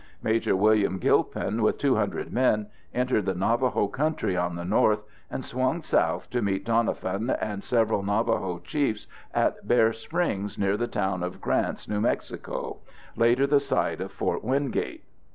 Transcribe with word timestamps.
Maj. 0.23 0.47
William 0.47 0.97
Gilpin, 0.97 1.61
with 1.61 1.77
200 1.77 2.33
men, 2.33 2.65
entered 2.91 3.27
the 3.27 3.35
Navajo 3.35 3.85
country 3.85 4.35
on 4.35 4.55
the 4.55 4.65
north 4.65 5.03
and 5.29 5.45
swung 5.45 5.83
south 5.83 6.27
to 6.31 6.41
meet 6.41 6.65
Doniphan 6.65 7.29
and 7.39 7.63
several 7.63 8.01
Navajo 8.01 8.57
chiefs 8.63 9.05
at 9.31 9.67
Bear 9.67 9.93
Springs 9.93 10.57
near 10.57 10.75
the 10.75 10.87
town 10.87 11.21
of 11.21 11.39
Grants, 11.39 11.87
New 11.87 12.01
Mexico, 12.01 12.77
later 13.15 13.45
the 13.45 13.59
site 13.59 14.01
of 14.01 14.11
Fort 14.11 14.43
Wingate. 14.43 15.03